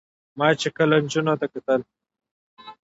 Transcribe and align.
ما 0.37 0.47
چې 0.61 0.67
کله 0.77 0.95
نجونو 1.03 1.33
ته 1.39 1.47
کتل 1.53 1.81